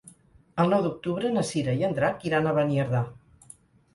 El 0.63 0.71
nou 0.75 0.79
d'octubre 0.85 1.31
na 1.35 1.43
Cira 1.49 1.75
i 1.81 1.85
en 1.89 1.93
Drac 1.99 2.25
iran 2.29 2.47
a 2.47 2.53
Beniardà. 2.61 3.03